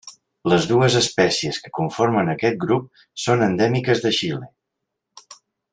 [0.51, 2.89] Les dues espècies que conformen aquest grup
[3.25, 4.49] són endèmiques de Xile.